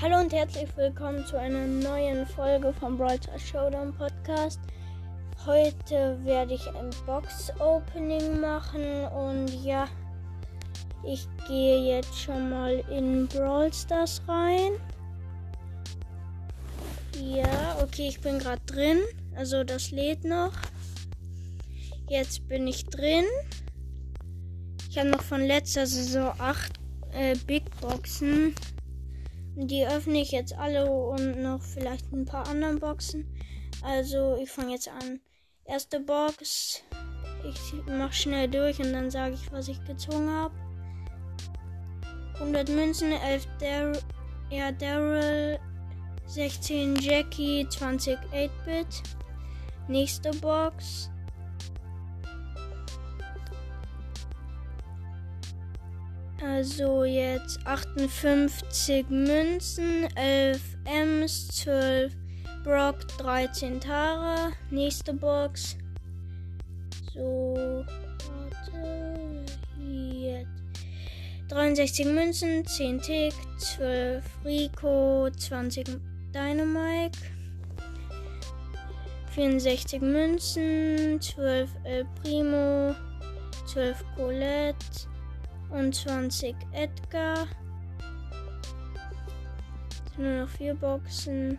Hallo 0.00 0.20
und 0.20 0.32
herzlich 0.32 0.68
willkommen 0.76 1.26
zu 1.26 1.36
einer 1.36 1.66
neuen 1.66 2.24
Folge 2.24 2.72
vom 2.72 2.96
Brawl 2.96 3.18
Showdown 3.36 3.92
Podcast. 3.92 4.60
Heute 5.44 6.16
werde 6.22 6.54
ich 6.54 6.68
ein 6.68 6.90
Box-Opening 7.04 8.40
machen 8.40 9.06
und 9.06 9.48
ja, 9.64 9.88
ich 11.04 11.26
gehe 11.48 11.96
jetzt 11.96 12.16
schon 12.16 12.48
mal 12.48 12.74
in 12.96 13.26
Brawl 13.26 13.72
Stars 13.72 14.22
rein. 14.28 14.70
Ja, 17.20 17.78
okay, 17.82 18.06
ich 18.06 18.20
bin 18.20 18.38
gerade 18.38 18.62
drin. 18.66 19.00
Also 19.34 19.64
das 19.64 19.90
lädt 19.90 20.22
noch. 20.22 20.52
Jetzt 22.08 22.46
bin 22.46 22.68
ich 22.68 22.86
drin. 22.86 23.24
Ich 24.88 24.96
habe 24.96 25.08
noch 25.08 25.22
von 25.22 25.40
letzter 25.40 25.88
Saison 25.88 26.32
acht 26.38 26.74
äh, 27.10 27.34
Big 27.48 27.64
Boxen. 27.80 28.54
Die 29.60 29.84
öffne 29.84 30.20
ich 30.20 30.30
jetzt 30.30 30.56
alle 30.56 30.88
und 30.88 31.42
noch 31.42 31.60
vielleicht 31.60 32.12
ein 32.12 32.24
paar 32.24 32.46
anderen 32.46 32.78
Boxen. 32.78 33.26
Also 33.82 34.36
ich 34.40 34.48
fange 34.48 34.70
jetzt 34.72 34.88
an. 34.88 35.20
Erste 35.64 35.98
Box. 35.98 36.84
Ich 37.44 37.72
mache 37.86 38.12
schnell 38.12 38.48
durch 38.48 38.78
und 38.78 38.92
dann 38.92 39.10
sage 39.10 39.34
ich, 39.34 39.50
was 39.50 39.66
ich 39.66 39.84
gezogen 39.84 40.30
habe. 40.30 40.54
100 42.34 42.68
Münzen, 42.68 43.10
11 43.10 43.48
Dar 43.58 43.92
ja, 44.48 44.70
Daryl, 44.70 45.58
16 46.26 46.94
Jackie, 46.96 47.66
20 47.68 48.16
8-Bit. 48.32 49.02
Nächste 49.88 50.30
Box. 50.36 51.10
Also 56.40 57.04
jetzt 57.04 57.58
58 57.66 59.10
Münzen, 59.10 60.08
11 60.14 60.60
Ms, 60.84 61.48
12 61.48 62.12
Brock, 62.62 63.08
13 63.18 63.80
Tara. 63.80 64.52
Nächste 64.70 65.14
Box. 65.14 65.76
So, 67.12 67.84
warte. 68.28 69.44
Jetzt. 69.80 70.48
63 71.48 72.06
Münzen, 72.06 72.64
10 72.64 73.00
Tick, 73.00 73.34
12 73.58 74.22
Rico, 74.44 75.28
20 75.30 75.86
Dynamite. 76.32 77.18
64 79.34 80.00
Münzen, 80.00 81.20
12 81.20 81.70
El 81.84 82.04
Primo, 82.22 82.94
12 83.66 84.04
Colette 84.14 84.76
und 85.70 85.94
20 85.94 86.54
Edgar. 86.72 87.46
Nur 90.16 90.42
noch 90.42 90.48
vier 90.48 90.74
Boxen. 90.74 91.58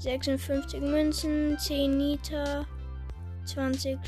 56 0.00 0.80
Münzen, 0.80 1.56
10 1.58 1.96
Nita, 1.96 2.66
20 3.44 3.98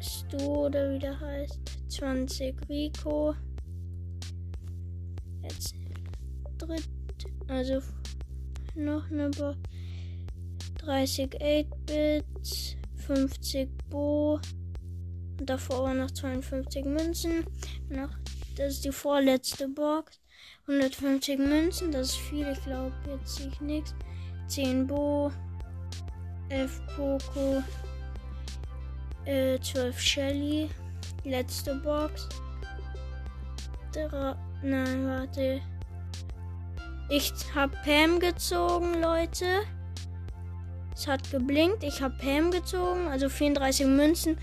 Stu 0.00 0.36
oder 0.36 0.92
wie 0.92 0.98
der 0.98 1.18
heißt, 1.18 1.58
20 1.88 2.68
Rico. 2.68 3.34
Jetzt 5.42 5.74
dritt, 6.58 6.88
also 7.48 7.80
noch 8.74 9.10
eine 9.10 9.30
Box. 9.30 9.56
30 10.78 11.30
8-Bits, 11.40 12.76
50 12.96 13.68
Bo. 13.88 14.40
Und 15.38 15.48
davor 15.48 15.84
waren 15.84 15.98
noch 15.98 16.10
52 16.10 16.84
Münzen. 16.84 17.44
Noch 17.88 18.18
das 18.60 18.74
ist 18.74 18.84
die 18.84 18.92
vorletzte 18.92 19.68
Box. 19.68 20.20
150 20.66 21.38
Münzen, 21.38 21.90
das 21.90 22.08
ist 22.08 22.16
viel. 22.16 22.46
Ich 22.52 22.62
glaube, 22.62 22.92
jetzt 23.08 23.36
sehe 23.36 23.48
ich 23.48 23.60
nichts. 23.62 23.94
10 24.48 24.86
Bo, 24.86 25.32
11 26.50 26.82
Poco, 26.94 27.62
äh, 29.24 29.58
12 29.58 29.98
Shelly. 29.98 30.68
Letzte 31.24 31.74
Box. 31.76 32.28
Drei, 33.92 34.34
nein, 34.62 35.06
warte. 35.06 35.62
Ich 37.08 37.32
habe 37.54 37.74
Pam 37.82 38.20
gezogen, 38.20 39.00
Leute. 39.00 39.62
Es 40.94 41.06
hat 41.06 41.30
geblinkt. 41.30 41.82
Ich 41.82 42.02
habe 42.02 42.14
Pam 42.18 42.50
gezogen. 42.50 43.08
Also 43.08 43.30
34 43.30 43.86
Münzen. 43.86 44.36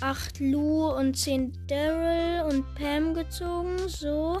8 0.00 0.40
Lou 0.40 0.90
und 0.90 1.16
10 1.16 1.66
Daryl 1.66 2.44
und 2.50 2.74
Pam 2.74 3.14
gezogen. 3.14 3.76
So. 3.88 4.40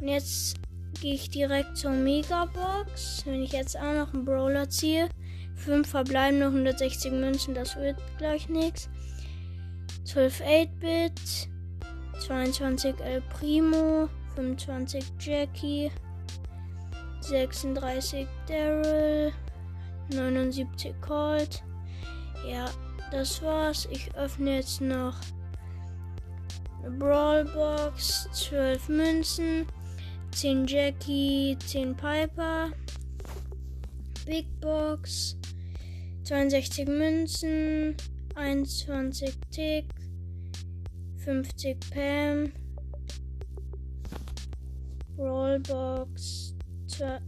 Und 0.00 0.08
jetzt 0.08 0.56
gehe 1.00 1.14
ich 1.14 1.30
direkt 1.30 1.76
zur 1.76 1.92
Megabox. 1.92 3.22
Wenn 3.24 3.42
ich 3.42 3.52
jetzt 3.52 3.76
auch 3.78 3.94
noch 3.94 4.12
einen 4.12 4.24
Brawler 4.24 4.68
ziehe. 4.68 5.08
5 5.56 5.88
verbleiben 5.88 6.38
noch 6.38 6.46
160 6.46 7.12
Münzen, 7.12 7.54
das 7.54 7.76
wird 7.76 7.96
gleich 8.18 8.48
nichts. 8.48 8.88
12 10.04 10.40
8-Bit, 10.40 11.48
22 12.26 12.94
El 13.00 13.20
Primo, 13.22 14.08
25 14.34 15.04
Jackie, 15.20 15.90
36 17.20 18.26
Daryl, 18.48 19.32
79 20.14 20.94
Colt. 21.00 21.62
Ja, 22.48 22.64
das 23.10 23.42
war's. 23.42 23.88
Ich 23.90 24.14
öffne 24.14 24.56
jetzt 24.56 24.80
noch 24.80 25.16
eine 26.82 26.90
Brawlbox, 26.96 28.28
12 28.32 28.88
Münzen, 28.88 29.66
10 30.32 30.66
Jackie, 30.66 31.56
10 31.66 31.96
Piper, 31.96 32.70
Big 34.26 34.46
Box, 34.60 35.36
62 36.24 36.86
Münzen, 36.86 37.96
21 38.36 39.34
Tick, 39.50 39.86
50 41.24 41.78
Pam, 41.90 42.52
Brawlbox, 45.16 46.54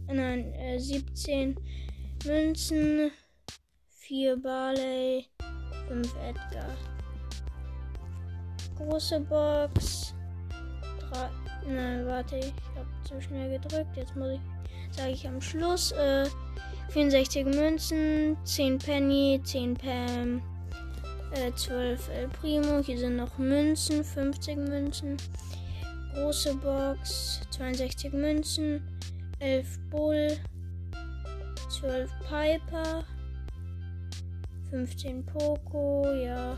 nein, 0.07 0.53
äh, 0.53 0.79
17 0.79 1.55
Münzen, 2.25 3.11
4 3.89 4.37
Barley, 4.37 5.27
5 6.33 6.45
Edgar. 6.51 6.69
Große 8.77 9.19
Box. 9.21 10.13
3. 11.11 11.29
Nein, 11.67 12.05
warte, 12.05 12.37
ich 12.37 12.53
habe 12.75 12.87
zu 13.07 13.21
schnell 13.21 13.59
gedrückt. 13.59 13.95
Jetzt 13.95 14.15
muss 14.15 14.31
ich, 14.31 14.95
sage 14.95 15.11
ich 15.11 15.27
am 15.27 15.41
Schluss. 15.41 15.91
Äh, 15.93 16.25
64 16.89 17.45
Münzen, 17.45 18.37
10 18.43 18.77
Penny, 18.77 19.41
10 19.43 19.75
Pam, 19.75 20.41
äh, 21.31 21.51
12 21.55 22.09
El 22.09 22.27
Primo. 22.27 22.79
Hier 22.79 22.97
sind 22.97 23.15
noch 23.15 23.37
Münzen, 23.37 24.03
50 24.03 24.57
Münzen. 24.57 25.17
Große 26.13 26.53
Box, 26.55 27.41
62 27.51 28.13
Münzen, 28.13 28.87
11 29.39 29.79
Bull, 29.89 30.37
12 31.69 32.11
Piper, 32.29 33.03
15 34.73 35.23
Poco, 35.23 36.03
ja. 36.15 36.57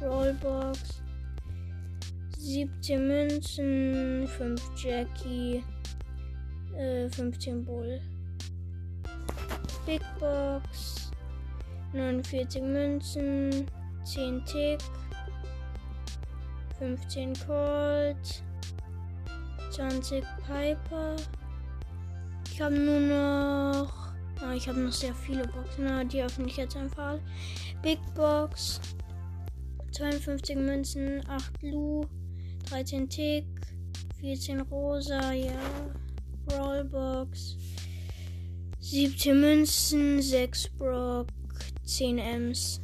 Rollbox. 0.00 1.02
17 2.38 3.06
Münzen, 3.06 4.26
5 4.26 4.70
Jackie, 4.74 5.62
äh, 6.74 7.10
15 7.10 7.62
Bull. 7.62 8.00
Big 9.84 10.00
Box. 10.18 11.10
49 11.92 12.62
Münzen, 12.62 13.66
10 14.02 14.42
Tick, 14.46 14.80
15 16.78 17.34
Colt, 17.46 18.42
20 19.72 20.24
Piper. 20.46 21.16
Ich 22.50 22.62
habe 22.62 22.78
nur 22.78 23.00
noch 23.00 24.11
Ah, 24.44 24.54
ich 24.54 24.68
habe 24.68 24.80
noch 24.80 24.92
sehr 24.92 25.14
viele 25.14 25.46
Boxen. 25.46 25.84
Na, 25.84 26.02
die 26.02 26.22
öffne 26.22 26.46
ich 26.46 26.56
jetzt 26.56 26.76
einfach. 26.76 27.18
Big 27.80 27.98
Box. 28.14 28.80
52 29.92 30.56
Münzen, 30.56 31.22
8 31.28 31.62
Lu, 31.62 32.06
13 32.70 33.08
Tick, 33.08 33.46
14 34.20 34.62
Rosa, 34.62 35.32
ja. 35.32 35.60
Rollbox. 36.50 37.56
17 38.80 39.40
Münzen, 39.40 40.20
6 40.20 40.68
Brock, 40.70 41.28
10 41.84 42.18
Ms. 42.18 42.80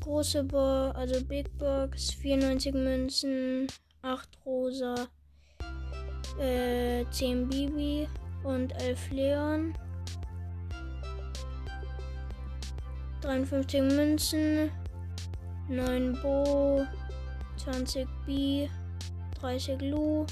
Große 0.00 0.44
Box, 0.44 0.96
also 0.96 1.24
Big 1.24 1.56
Box, 1.56 2.10
94 2.14 2.74
Münzen, 2.74 3.66
8 4.02 4.28
Rosa, 4.44 5.08
äh, 6.38 7.04
10 7.10 7.48
Bibi 7.48 8.06
und 8.44 8.72
11 8.82 9.10
Leon. 9.10 9.74
53 13.22 13.80
Münzen, 13.82 14.70
9 15.68 16.18
Bo, 16.20 16.84
20 17.56 18.06
B, 18.26 18.68
30 19.40 19.80
Lu, 19.82 20.26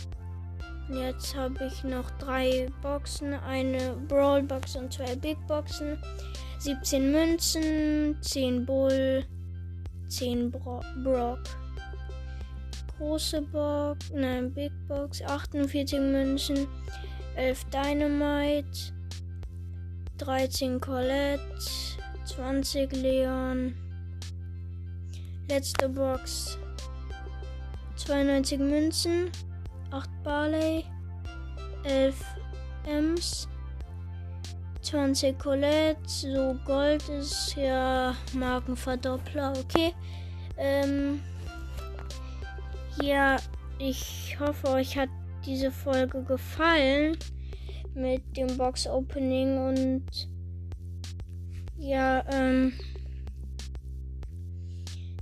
Jetzt 0.93 1.37
habe 1.37 1.67
ich 1.67 1.85
noch 1.85 2.11
drei 2.19 2.67
Boxen, 2.83 3.35
eine 3.35 3.95
Brawl 4.09 4.43
Box 4.43 4.75
und 4.75 4.93
zwei 4.93 5.15
Big 5.15 5.39
Boxen. 5.47 5.97
17 6.59 7.13
Münzen, 7.13 8.17
10 8.21 8.67
Bull, 8.67 9.25
10 10.09 10.51
Bro 10.51 10.83
Brock. 11.05 11.39
Große 12.99 13.41
Box, 13.41 14.11
nein, 14.13 14.53
Big 14.53 14.73
Box, 14.89 15.23
48 15.23 16.01
Münzen, 16.01 16.67
11 17.37 17.65
Dynamite, 17.67 18.93
13 20.19 20.81
Colette, 20.81 21.41
20 22.37 22.93
Leon. 22.93 23.75
Letzte 25.49 25.89
Box, 25.89 26.59
92 27.97 28.61
Münzen, 28.61 29.33
8 29.91 30.09
Barley, 30.23 30.85
11 31.83 32.15
Ems, 32.87 33.49
20 34.83 35.39
Colette, 35.41 35.99
so 36.07 36.55
Gold 36.65 37.09
ist 37.09 37.57
ja 37.57 38.15
Markenverdoppler, 38.33 39.53
okay. 39.59 39.93
Ähm, 40.57 41.21
ja, 43.03 43.39
ich 43.81 44.39
hoffe, 44.39 44.69
euch 44.69 44.97
hat 44.97 45.09
diese 45.45 45.73
Folge 45.73 46.23
gefallen 46.23 47.17
mit 47.95 48.23
dem 48.37 48.57
Box 48.57 48.87
Opening 48.87 49.59
und 49.59 50.07
ja, 51.79 52.25
ähm, 52.33 52.73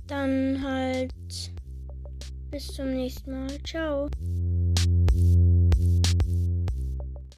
dann 0.07 0.63
halt 0.63 1.13
bis 2.51 2.67
zum 2.67 2.91
nächsten 2.93 3.31
Mal. 3.31 3.63
Ciao. 3.63 4.09